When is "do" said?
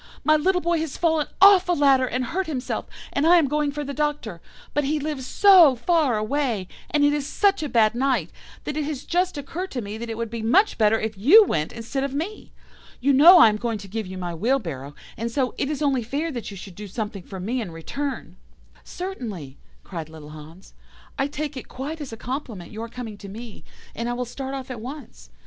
16.73-16.87